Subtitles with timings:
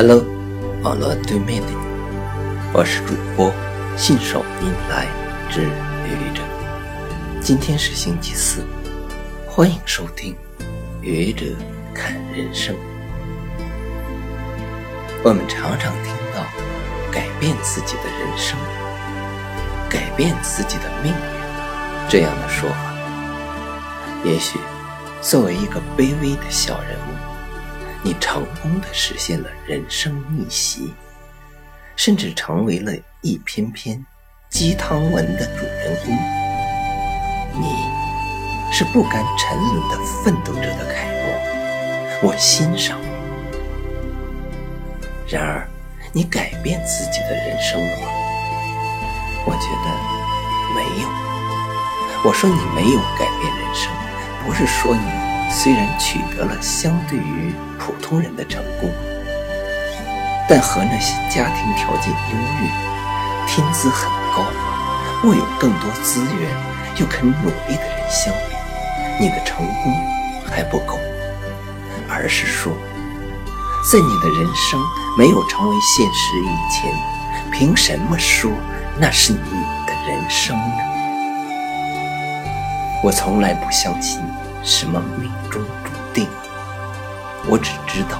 [0.00, 0.24] Hello，
[0.84, 1.76] 网络对面的你，
[2.72, 3.52] 我是主播
[3.96, 5.08] 信手拈来
[5.50, 5.62] 之
[6.06, 6.40] 愚者。
[7.40, 8.64] 今天是星期四，
[9.44, 10.36] 欢迎收听
[11.02, 11.46] 愚者
[11.92, 12.76] 看人生。
[15.24, 16.46] 我们常常听到
[17.10, 18.56] 改变自己的人生、
[19.90, 22.94] 改变自己的命运这样的说法。
[24.24, 24.60] 也许
[25.20, 27.27] 作为一个卑微的小人物。
[28.02, 30.94] 你成功的实现了人生逆袭，
[31.96, 34.04] 甚至成为了一篇篇
[34.48, 36.16] 鸡汤文的主人公。
[37.60, 37.74] 你
[38.72, 41.08] 是不甘沉沦的奋斗者的楷
[42.22, 42.98] 模，我欣赏。
[45.26, 45.68] 然而，
[46.12, 48.06] 你改变自己的人生了吗？
[49.44, 49.86] 我觉得
[50.74, 51.08] 没有。
[52.24, 53.92] 我说你没有改变人生，
[54.46, 55.28] 不是说你。
[55.50, 58.90] 虽然取得了相对于普通人的成功，
[60.48, 62.68] 但和那些家庭条件优越、
[63.46, 64.44] 天资很高、
[65.24, 66.50] 握有更多资源
[66.96, 68.54] 又肯努力的人相比，
[69.20, 69.94] 你的成功
[70.44, 70.98] 还不够。
[72.08, 72.72] 而是说，
[73.92, 74.80] 在你的人生
[75.16, 76.92] 没有成为现实以前，
[77.52, 78.50] 凭什么说
[78.98, 79.38] 那是你
[79.86, 80.82] 的人生呢？
[83.04, 84.20] 我从来不相信。
[84.64, 85.97] 什么命中注定？
[87.46, 88.18] 我只知道，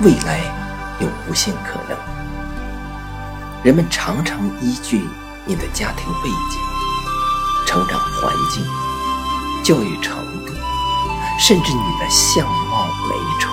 [0.00, 0.40] 未来
[1.00, 1.96] 有无限可能。
[3.62, 5.08] 人们常常依据
[5.44, 6.60] 你的家庭背景、
[7.66, 8.64] 成长环境、
[9.64, 10.52] 教育程度，
[11.38, 13.50] 甚至你的相貌美丑，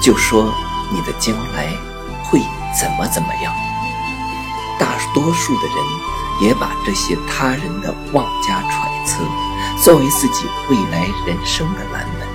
[0.00, 0.52] 就说
[0.92, 1.74] 你的将来
[2.24, 2.40] 会
[2.78, 3.52] 怎么怎么样。
[4.78, 5.76] 大多数的人
[6.42, 9.22] 也把这些他人的妄加揣测。
[9.82, 12.26] 作为自己未来人生的蓝本，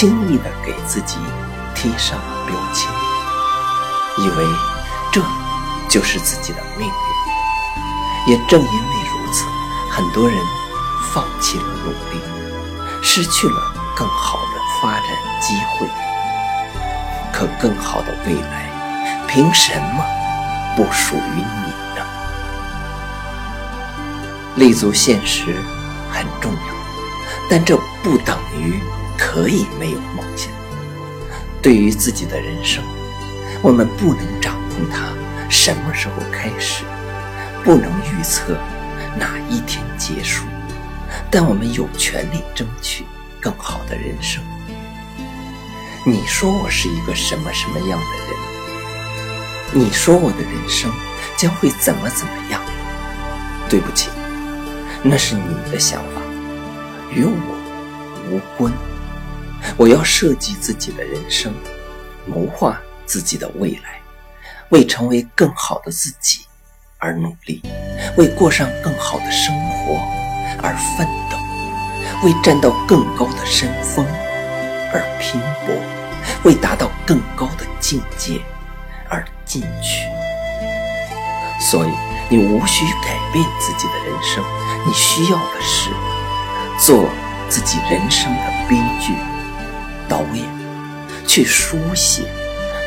[0.00, 1.16] 轻易的给自己
[1.74, 2.88] 贴上标签，
[4.18, 4.46] 以为
[5.10, 5.20] 这
[5.88, 8.32] 就是自己的命运。
[8.32, 9.44] 也正因为如此，
[9.90, 10.38] 很多人
[11.12, 12.20] 放弃了努力，
[13.02, 15.08] 失去了更好的发展
[15.40, 15.88] 机会。
[17.32, 18.70] 可更好的未来，
[19.26, 20.04] 凭什么
[20.76, 22.06] 不属于你呢？
[24.54, 25.56] 立足现实。
[26.12, 26.74] 很重要，
[27.50, 28.80] 但这不等于
[29.18, 30.50] 可以没有梦想。
[31.60, 32.82] 对于自己的人生，
[33.60, 35.12] 我们不能掌控它
[35.50, 36.84] 什么时候开始，
[37.64, 38.56] 不能预测
[39.18, 40.44] 哪一天结束，
[41.30, 43.04] 但我们有权利争取
[43.40, 44.42] 更好的人生。
[46.06, 49.84] 你说我是一个什么什么样的人？
[49.84, 50.90] 你说我的人生
[51.36, 52.60] 将会怎么怎么样？
[53.68, 54.08] 对不起。
[55.02, 56.22] 那是你的想法，
[57.12, 57.30] 与我
[58.30, 58.72] 无关。
[59.76, 61.52] 我要设计自己的人生，
[62.26, 64.00] 谋划自己的未来，
[64.70, 66.40] 为成为更好的自己
[66.98, 67.62] 而努力，
[68.16, 69.94] 为过上更好的生活
[70.62, 74.04] 而奋斗，为站到更高的山峰
[74.92, 75.74] 而拼搏，
[76.44, 78.40] 为达到更高的境界
[79.08, 80.02] 而进取。
[81.60, 81.90] 所以，
[82.28, 84.44] 你无需改变自己的人生。
[84.86, 85.90] 你需要的是
[86.78, 87.08] 做
[87.50, 89.12] 自己人生的编剧、
[91.38, 92.24] 去书写、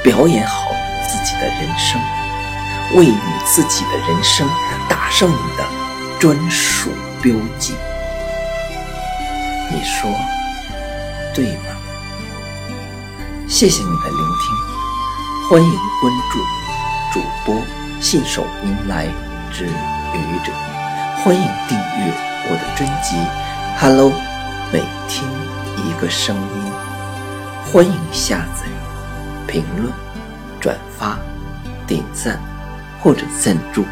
[0.04, 0.72] 表演好
[1.08, 2.02] 自己的人生，
[2.98, 4.46] 为你自己的人生
[4.90, 5.66] 打上你的
[6.20, 6.90] 专属
[7.22, 7.74] 标记。
[9.72, 10.12] 你说
[11.34, 11.78] 对吗？
[13.48, 16.40] 谢谢你的聆听，欢迎关注
[17.14, 17.56] 主播
[18.02, 19.08] 信手拈来
[19.54, 20.52] 之愚者。
[21.24, 22.14] 欢迎订阅
[22.50, 23.16] 我的专辑
[23.80, 24.12] 《Hello》，
[24.74, 25.24] 每天
[25.88, 26.71] 一个声音。
[27.72, 28.68] 欢迎下载、
[29.48, 29.90] 评论、
[30.60, 31.18] 转发、
[31.88, 32.38] 点赞
[33.00, 33.86] 或者赞助。